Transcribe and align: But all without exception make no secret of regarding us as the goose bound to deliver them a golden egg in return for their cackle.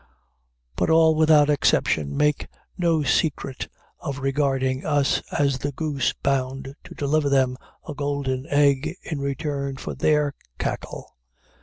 But 0.75 0.89
all 0.89 1.13
without 1.13 1.47
exception 1.47 2.17
make 2.17 2.47
no 2.75 3.03
secret 3.03 3.67
of 3.99 4.17
regarding 4.17 4.83
us 4.83 5.21
as 5.31 5.59
the 5.59 5.71
goose 5.71 6.11
bound 6.23 6.73
to 6.85 6.95
deliver 6.95 7.29
them 7.29 7.55
a 7.87 7.93
golden 7.93 8.47
egg 8.47 8.95
in 9.03 9.19
return 9.21 9.77
for 9.77 9.93
their 9.93 10.33
cackle. 10.57 11.15